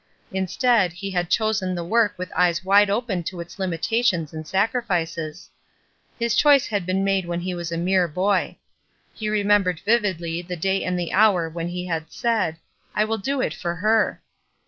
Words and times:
Instead, 0.31 0.93
he 0.93 1.11
had 1.11 1.29
chosen 1.29 1.75
the 1.75 1.83
work 1.83 2.15
with 2.17 2.31
eyes 2.35 2.63
wide 2.65 2.89
open 2.89 3.21
to 3.21 3.39
its 3.39 3.59
limitations 3.59 4.33
and 4.33 4.47
sac 4.47 4.73
rifices. 4.73 5.49
The 6.17 6.27
choice 6.31 6.65
had 6.65 6.87
been 6.87 7.03
made 7.03 7.27
when 7.27 7.41
he 7.41 7.53
was 7.53 7.71
a 7.71 7.77
mere 7.77 8.07
boy. 8.07 8.57
He 9.13 9.29
remembered 9.29 9.79
vividly 9.81 10.41
the 10.41 10.55
day 10.57 10.83
and 10.83 10.97
the 10.97 11.13
hour 11.13 11.47
when 11.47 11.67
he 11.67 11.85
had 11.85 12.11
said: 12.11 12.57
"I 12.95 13.05
will 13.05 13.19
do 13.19 13.41
it 13.41 13.53
for 13.53 13.75
her." 13.75 14.23